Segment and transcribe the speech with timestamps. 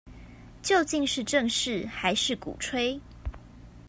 [0.63, 2.99] 究竟是正視還是鼓吹